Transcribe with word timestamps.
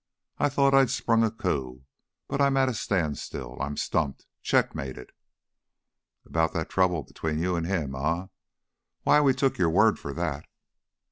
I 0.39 0.49
thought 0.49 0.73
I'd 0.73 0.89
sprung 0.89 1.23
a 1.23 1.29
coup, 1.29 1.83
but 2.27 2.41
I'm 2.41 2.57
at 2.57 2.67
a 2.69 2.73
standstill. 2.73 3.59
I'm 3.61 3.77
stumped 3.77 4.25
checkmated." 4.41 5.11
"About 6.25 6.53
that 6.53 6.69
trouble 6.69 7.03
between 7.03 7.37
you 7.37 7.55
an' 7.55 7.65
him, 7.65 7.93
eh? 7.93 8.25
Why, 9.03 9.21
we 9.21 9.35
took 9.35 9.59
your 9.59 9.69
word 9.69 9.99
for 9.99 10.11
that." 10.13 10.47